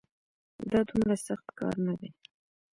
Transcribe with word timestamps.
دا 0.71 0.79
دومره 0.87 1.15
سخت 1.27 1.47
کار 1.59 1.75
نه 1.85 1.93
دی 1.99 2.09